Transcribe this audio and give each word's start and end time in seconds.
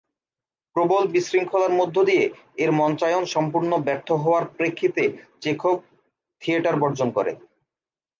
প্রবল 0.75 1.03
বিশৃঙ্খলার 1.07 1.73
মধ্য 1.79 1.95
দিয়ে 2.03 2.25
এর 2.57 2.71
মঞ্চায়ন 2.71 3.23
সম্পূর্ণ 3.25 3.71
ব্যর্থ 3.77 4.09
হওয়ার 4.23 4.43
প্রেক্ষিতে 4.57 5.03
চেখভ 5.41 5.75
থিয়েটার 6.41 6.75
বর্জন 6.79 7.09
করেন। 7.11 7.35